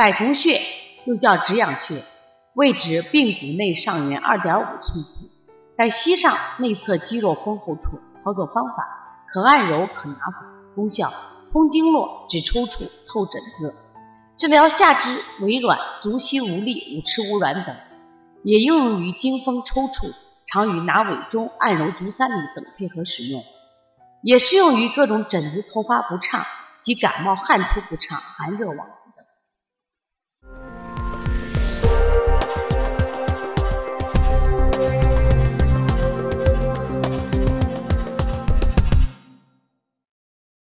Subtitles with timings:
[0.00, 0.62] 百虫穴
[1.04, 2.02] 又叫止痒穴
[2.54, 5.10] 位置髌骨内上缘二点五寸处
[5.74, 11.12] 在膝上内侧肌肉丰厚处操作方法可按揉可拿法功效
[11.52, 13.74] 通经络止抽搐透疹子。
[14.38, 17.76] 治疗下肢痿软足膝无力五迟无软等
[18.42, 20.16] 也应用于经风抽搐
[20.50, 23.42] 常与拿尾中按揉足三里等配合使用
[24.22, 26.40] 也适用于各种疹子头发不畅
[26.80, 28.88] 及感冒汗出不畅寒热往